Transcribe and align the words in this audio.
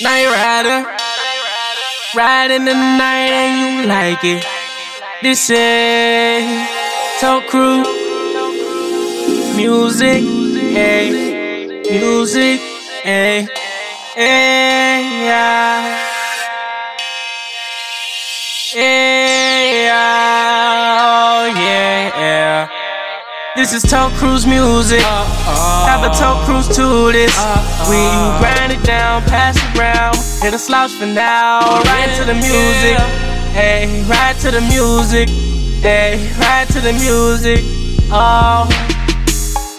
Night 0.00 0.26
rider, 0.26 0.86
riding 2.14 2.64
the 2.66 2.74
night 2.74 3.32
and 3.32 3.80
you 3.82 3.88
like 3.88 4.22
it. 4.22 4.46
This 5.22 5.50
is 5.50 6.68
Tokcruise 7.20 7.84
music, 9.56 10.22
hey, 10.22 11.82
music, 11.90 12.60
hey, 13.02 13.48
hey, 14.14 15.24
yeah. 15.26 15.57
This 23.70 23.84
is 23.84 23.90
Tokcruise 23.92 24.48
music. 24.48 25.02
Have 25.02 26.02
a 26.02 26.08
Tokcruise 26.08 26.74
to 26.74 27.12
this. 27.12 27.36
We 27.86 28.00
grind 28.40 28.72
it 28.72 28.82
down, 28.82 29.20
pass 29.24 29.58
it 29.58 29.78
around. 29.78 30.16
Hit 30.40 30.54
a 30.54 30.58
slouch 30.58 30.92
for 30.92 31.04
now. 31.04 31.82
Ride 31.82 32.16
to 32.16 32.24
the 32.24 32.32
music. 32.32 32.96
Hey, 33.52 34.02
ride 34.08 34.36
to 34.40 34.50
the 34.50 34.62
music. 34.62 35.28
Hey, 35.82 36.32
ride 36.40 36.68
to 36.68 36.80
the 36.80 36.94
music. 36.94 37.60
Oh, 38.10 38.66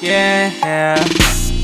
yeah. 0.04 1.04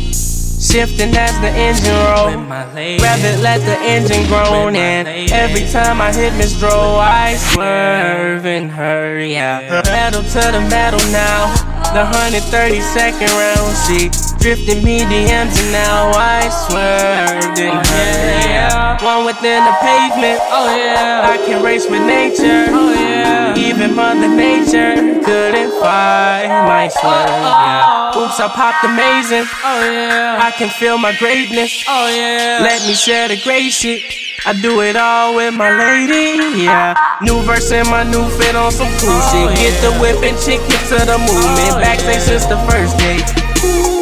Shifting 0.09 1.15
as 1.15 1.39
the 1.41 1.49
engine 1.49 1.93
roll. 1.93 2.43
Rev 2.43 3.23
it, 3.23 3.39
let 3.43 3.59
the 3.59 3.77
engine 3.85 4.25
groan. 4.25 4.75
And 4.75 5.07
every 5.31 5.67
time 5.67 6.01
I 6.01 6.11
hit 6.11 6.33
Miss 6.33 6.59
Dro, 6.59 6.95
I 6.95 7.35
swerve 7.35 8.47
and 8.47 8.71
hurry. 8.71 9.33
Yeah. 9.33 9.83
Pedal 9.83 10.23
to 10.23 10.51
the 10.51 10.67
metal 10.71 10.99
now. 11.11 11.74
The 11.93 12.05
132nd 12.07 13.29
round. 13.35 13.75
She 13.85 14.09
drifting 14.39 14.83
me 14.83 14.99
DMs 14.99 15.57
and 15.57 15.71
now 15.71 16.11
I 16.13 16.49
swerved 16.69 17.59
and 17.59 17.77
oh, 17.77 17.89
hurry. 17.89 18.45
Yeah. 18.45 19.03
One 19.03 19.25
within 19.25 19.63
the 19.65 19.75
pavement. 19.81 20.39
Oh 20.53 20.69
yeah. 20.75 21.29
I 21.33 21.37
can 21.45 21.63
race 21.63 21.89
with 21.89 22.01
nature. 22.05 22.65
Oh 22.69 22.93
yeah. 22.93 23.55
Even 23.57 23.95
Mother 23.95 24.27
Nature 24.27 24.95
couldn't 25.23 25.71
find 25.81 26.49
my 26.69 26.85
oh, 26.85 26.99
swerve. 26.99 27.29
Yeah. 27.29 28.11
Oh. 28.13 28.25
Oops, 28.25 28.39
I 28.39 28.47
popped 28.49 28.83
amazing. 28.85 29.45
Oh 29.63 29.91
yeah. 29.91 30.39
I 30.41 30.51
can 30.51 30.69
feel 30.69 30.97
my 30.97 31.15
greatness. 31.17 31.83
Oh 31.87 32.07
yeah. 32.07 32.59
Let 32.61 32.85
me 32.87 32.93
share 32.93 33.27
the 33.27 33.41
great 33.41 33.71
shit. 33.71 34.24
I 34.43 34.51
do 34.59 34.81
it 34.81 34.97
all 34.99 35.35
with 35.35 35.55
my 35.55 35.71
lady, 35.71 36.65
yeah. 36.67 36.93
New 37.21 37.41
verse 37.47 37.71
in 37.71 37.87
my 37.87 38.03
new 38.03 38.27
fit 38.35 38.55
on 38.55 38.71
some 38.71 38.91
cool 38.99 39.15
oh, 39.15 39.31
shit. 39.31 39.47
Get 39.55 39.73
the 39.79 39.95
whip 40.03 40.19
and 40.27 40.35
chick 40.43 40.59
hit 40.59 40.81
to 40.91 40.99
the 40.99 41.15
movement. 41.15 41.71
Oh, 41.71 41.79
Backstage 41.79 42.27
since 42.27 42.45
the 42.45 42.59
first 42.67 42.99
day. 42.99 43.23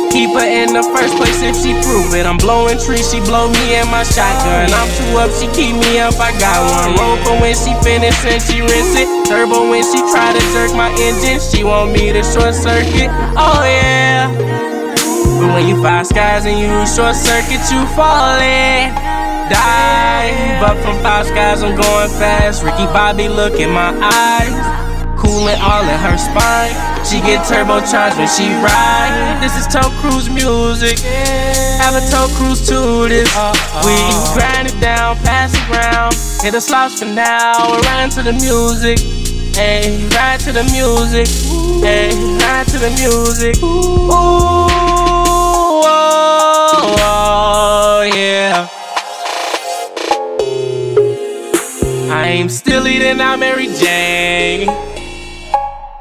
Keep 0.10 0.34
her 0.38 0.46
in 0.46 0.74
the 0.74 0.84
first 0.94 1.14
place 1.18 1.42
if 1.46 1.54
she 1.58 1.78
prove 1.86 2.14
it. 2.18 2.26
I'm 2.26 2.38
blowing 2.38 2.78
trees, 2.82 3.10
she 3.14 3.22
blow 3.22 3.50
me 3.50 3.78
in 3.78 3.86
my 3.94 4.02
shotgun. 4.04 4.74
I'm 4.74 4.90
too 4.98 5.22
up, 5.22 5.30
she 5.38 5.46
keep 5.54 5.78
me 5.78 6.02
up. 6.02 6.18
I 6.18 6.34
got 6.42 6.58
oh, 6.58 6.70
one 6.72 6.90
rope 6.98 7.42
when 7.42 7.54
she 7.54 7.74
finish 7.86 8.18
and 8.26 8.42
she 8.42 8.62
rinse 8.62 8.98
it. 8.98 9.08
Turbo 9.30 9.70
when 9.70 9.86
she 9.86 10.02
try 10.10 10.34
to 10.34 10.44
jerk 10.54 10.74
my 10.74 10.90
engine. 10.98 11.40
She 11.40 11.64
want 11.64 11.94
me 11.94 12.12
to 12.12 12.22
short 12.26 12.58
circuit. 12.58 13.14
Oh 13.38 13.62
yeah. 13.64 14.28
But 15.40 15.56
when 15.56 15.68
you 15.68 15.82
fire 15.82 16.04
skies 16.04 16.46
and 16.46 16.58
you 16.58 16.68
short 16.90 17.16
circuit, 17.16 17.62
you 17.70 17.82
falling. 17.96 19.23
Die. 19.50 20.60
But 20.60 20.82
from 20.84 21.02
five 21.02 21.26
skies, 21.28 21.64
I'm 21.64 21.76
going 21.76 22.10
fast. 22.10 22.64
Ricky 22.64 22.86
Bobby, 22.88 23.28
look 23.28 23.60
in 23.60 23.72
my 23.72 23.92
eyes 24.02 24.84
cooling 25.24 25.60
all 25.64 25.84
in 25.88 26.00
her 26.04 26.18
spine. 26.18 26.76
She 27.08 27.22
get 27.24 27.48
turbocharged 27.48 28.18
when 28.20 28.28
she 28.28 28.52
ride. 28.60 29.40
This 29.42 29.56
is 29.56 29.66
Toe 29.68 29.90
Cruise 30.02 30.30
music. 30.30 31.00
Have 31.80 31.96
a 31.96 32.04
Tokcruise 32.12 32.68
to 32.68 33.08
this. 33.08 33.32
We 33.88 33.96
grind 34.36 34.68
it 34.68 34.80
down, 34.82 35.16
pass 35.24 35.54
it 35.56 35.64
around. 35.72 36.14
Hit 36.44 36.54
a 36.56 36.62
slouch 36.62 37.00
for 37.00 37.06
now. 37.06 37.80
Ride 37.88 38.12
to 38.12 38.22
the 38.24 38.34
music. 38.34 39.00
Hey, 39.56 40.08
ride 40.10 40.42
to 40.42 40.52
the 40.52 40.64
music. 40.76 41.28
Hey, 41.82 42.12
ride 42.44 42.68
to 42.68 42.78
the 42.80 42.90
music. 43.00 43.56
Ooh, 43.64 44.10
oh, 44.12 44.68
oh, 45.86 47.23
I'm 52.34 52.50
still 52.50 52.88
eating 52.88 53.22
out 53.22 53.38
Mary 53.38 53.68
Jane. 53.68 54.68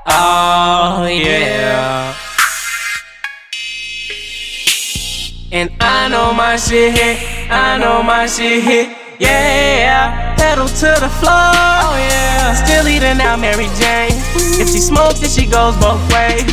Oh, 0.06 1.04
oh 1.04 1.06
yeah. 1.06 2.16
And 5.52 5.70
I 5.78 6.08
know 6.08 6.32
my 6.32 6.56
shit 6.56 6.94
hit, 6.94 7.50
I 7.52 7.76
know 7.76 8.02
my 8.02 8.24
shit 8.24 8.64
hit, 8.64 8.96
yeah. 9.20 10.34
Pedal 10.36 10.68
to 10.68 10.96
the 11.04 11.10
floor, 11.20 11.52
oh 11.84 12.00
yeah. 12.00 12.54
Still 12.64 12.88
eating 12.88 13.20
out 13.20 13.38
Mary 13.38 13.68
Jane. 13.76 14.16
If 14.56 14.70
she 14.72 14.80
smokes, 14.80 15.20
then 15.20 15.28
she 15.28 15.44
goes 15.44 15.76
both 15.76 16.00
ways. 16.14 16.48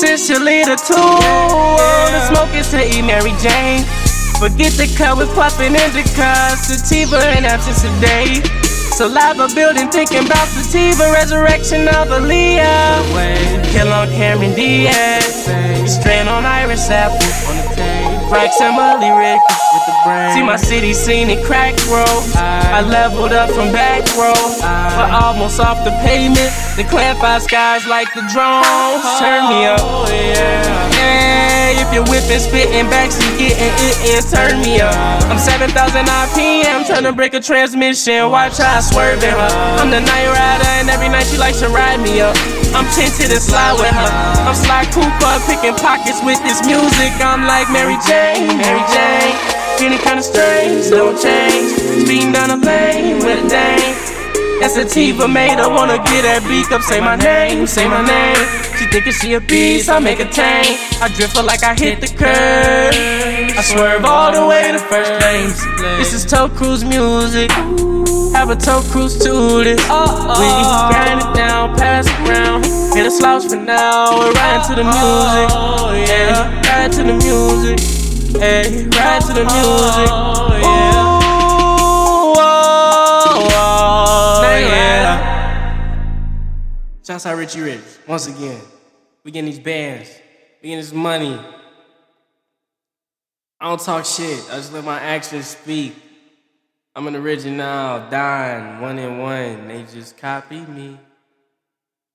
Since 0.00 0.26
she 0.26 0.36
lead 0.36 0.66
a 0.66 0.74
tool, 0.74 1.22
the 2.10 2.20
smoke 2.34 2.52
is 2.52 2.68
to 2.72 2.82
eat 2.82 3.02
Mary 3.02 3.30
Jane. 3.38 3.86
Forget 4.42 4.72
the 4.72 4.92
cut 4.98 5.16
with 5.16 5.32
puffin' 5.36 5.76
indica, 5.76 6.34
sativa 6.58 7.22
and 7.30 7.46
absence 7.46 7.84
of 7.84 7.94
day. 8.00 8.63
Saliva 8.94 9.48
building, 9.56 9.90
thinking 9.90 10.24
about 10.24 10.46
sativa, 10.46 11.10
resurrection 11.12 11.88
of 11.88 12.14
Aaliyah. 12.14 13.02
Kill 13.72 13.92
on 13.92 14.08
Cameron 14.10 14.54
Diaz. 14.54 15.50
Strain 15.90 16.28
on 16.28 16.46
Iris 16.46 16.88
Apple. 16.90 17.18
On 17.50 17.56
the 17.56 17.74
tank. 17.74 18.22
Frax 18.30 18.60
Emily 18.60 19.10
Rick 19.10 19.40
with 19.74 19.86
the 19.86 19.96
brain. 20.06 20.32
See 20.32 20.42
my 20.42 20.54
city 20.54 20.94
scene 20.94 21.28
in 21.28 21.42
crack 21.44 21.74
row. 21.90 22.06
I 22.36 22.82
leveled 22.82 23.32
up 23.32 23.50
from 23.50 23.72
back 23.72 24.06
row. 24.16 24.32
But 24.62 25.10
almost 25.10 25.58
off 25.58 25.82
the 25.82 25.90
pavement. 26.06 26.54
The 26.76 26.84
clamp 26.84 27.18
five 27.18 27.42
skies 27.42 27.86
like 27.88 28.14
the 28.14 28.22
drones. 28.32 29.02
Turn 29.18 29.48
me 29.50 29.66
up. 29.66 30.03
Hey, 31.94 32.00
if 32.02 32.10
you're 32.10 32.18
whipping, 32.18 32.42
spitting, 32.42 32.90
backseat 32.90 33.38
getting 33.38 33.70
it 33.70 34.18
is 34.18 34.26
turn 34.26 34.58
me 34.66 34.80
up. 34.82 34.90
I'm 35.30 35.38
7,000 35.38 35.70
RPM, 36.10 36.82
trying 36.86 37.04
to 37.04 37.12
break 37.12 37.34
a 37.34 37.40
transmission. 37.40 38.34
Watch 38.34 38.58
how 38.58 38.78
I 38.78 38.80
swerving 38.80 39.30
her. 39.30 39.54
I'm 39.78 39.94
the 39.94 40.00
night 40.02 40.26
rider, 40.26 40.70
and 40.82 40.90
every 40.90 41.08
night 41.08 41.22
she 41.30 41.38
likes 41.38 41.60
to 41.60 41.68
ride 41.68 42.02
me 42.02 42.20
up. 42.20 42.34
I'm 42.74 42.82
tinted 42.90 43.30
and 43.30 43.38
slide 43.38 43.78
with 43.78 43.94
her. 43.94 44.10
I'm 44.42 44.58
Sly 44.58 44.90
Cooper, 44.90 45.38
picking 45.46 45.78
pockets 45.78 46.18
with 46.26 46.42
this 46.42 46.66
music. 46.66 47.14
I'm 47.22 47.46
like 47.46 47.70
Mary 47.70 47.94
Jane, 48.02 48.58
Mary 48.58 48.82
Jane. 48.90 49.38
Feeling 49.78 50.02
kinda 50.02 50.22
strange, 50.22 50.90
no 50.90 51.14
change. 51.14 51.78
Speeding 52.02 52.32
down 52.32 52.50
the 52.50 52.66
lane 52.66 53.22
with 53.22 53.38
a 53.38 53.46
dame. 53.46 53.94
That 54.58 54.74
sativa 54.74 55.28
made 55.28 55.62
I 55.62 55.68
wanna 55.68 55.98
get 56.10 56.26
that 56.26 56.42
beak 56.50 56.72
up. 56.74 56.82
Say 56.82 56.98
my 56.98 57.14
name, 57.14 57.68
say 57.68 57.86
my 57.86 58.02
name. 58.02 58.63
She 58.78 58.86
thinking 58.86 59.12
she 59.12 59.34
a 59.34 59.40
beast, 59.40 59.88
I 59.88 59.98
make 60.00 60.20
a 60.20 60.24
tank. 60.24 60.66
I 61.00 61.08
drift 61.08 61.36
her 61.36 61.42
like 61.42 61.62
I 61.62 61.74
hit 61.74 62.00
the 62.00 62.08
curb. 62.08 62.94
I 63.56 63.62
swerve 63.62 64.04
all 64.04 64.32
the 64.32 64.46
way 64.46 64.72
to 64.72 64.78
first 64.78 65.12
place. 65.20 65.64
This 65.98 66.12
is 66.12 66.26
Tokcruise 66.26 66.82
music. 66.86 67.50
Have 68.34 68.50
a 68.50 68.56
Tokcruise 68.56 69.22
to 69.22 69.62
this. 69.62 69.80
Uh-uh. 69.88 70.38
We 70.40 70.48
grind 70.90 71.20
it 71.22 71.34
down, 71.36 71.76
pass 71.76 72.06
it 72.06 72.28
around. 72.28 72.64
Hit 72.94 73.06
a 73.06 73.10
slouch 73.10 73.44
for 73.46 73.56
now. 73.56 74.18
We're 74.18 74.32
riding 74.32 74.66
to 74.68 74.74
the 74.74 74.84
music. 74.84 75.48
Yeah, 76.08 76.60
ride 76.68 76.92
to 76.92 77.02
the 77.04 77.14
music. 77.14 77.78
Hey, 78.40 78.86
ride 78.90 79.22
to 79.22 79.32
the 79.34 79.44
music. 79.44 80.10
Ooh, 80.10 80.93
Shouts 87.06 87.26
out 87.26 87.36
Richie 87.36 87.60
Rich 87.60 87.82
once 88.08 88.28
again. 88.28 88.62
We 89.24 89.30
getting 89.30 89.50
these 89.50 89.60
bands. 89.60 90.08
We 90.62 90.70
getting 90.70 90.82
this 90.82 90.92
money. 90.94 91.38
I 93.60 93.68
don't 93.68 93.78
talk 93.78 94.06
shit. 94.06 94.42
I 94.50 94.56
just 94.56 94.72
let 94.72 94.84
my 94.84 94.98
actions 94.98 95.48
speak. 95.48 95.94
I'm 96.96 97.06
an 97.06 97.16
original, 97.16 98.08
dying, 98.08 98.80
one 98.80 98.98
in 98.98 99.18
one. 99.18 99.68
They 99.68 99.84
just 99.92 100.16
copy 100.16 100.60
me. 100.60 100.98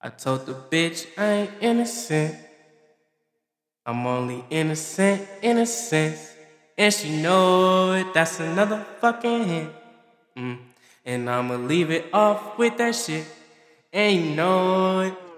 I 0.02 0.10
told 0.10 0.48
the 0.48 0.54
bitch 0.54 1.06
I 1.16 1.26
ain't 1.26 1.52
innocent. 1.62 2.36
I'm 3.86 4.08
only 4.08 4.44
innocent, 4.50 5.28
innocent. 5.44 6.18
And 6.76 6.92
she 6.92 7.22
know 7.22 7.94
it, 7.94 8.12
that's 8.12 8.40
another 8.40 8.84
fucking 9.02 9.44
hint. 9.44 9.72
Mm. 10.36 10.58
And 11.06 11.30
I'ma 11.30 11.58
leave 11.58 11.92
it 11.92 12.06
off 12.12 12.58
with 12.58 12.76
that 12.78 12.96
shit. 12.96 13.26
Know 13.92 15.00
it. 15.02 15.29